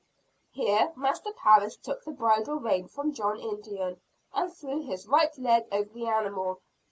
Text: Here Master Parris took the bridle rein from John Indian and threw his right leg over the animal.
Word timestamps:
Here 0.49 0.93
Master 0.95 1.31
Parris 1.31 1.77
took 1.77 2.03
the 2.03 2.11
bridle 2.11 2.55
rein 2.55 2.87
from 2.87 3.13
John 3.13 3.37
Indian 3.39 4.01
and 4.33 4.51
threw 4.51 4.81
his 4.83 5.05
right 5.05 5.29
leg 5.37 5.65
over 5.71 5.89
the 5.93 6.07
animal. 6.07 6.59